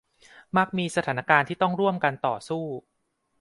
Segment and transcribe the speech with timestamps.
[0.57, 2.63] มักมีสถานการณ์ที่ต้องร่วมกันต่อสู้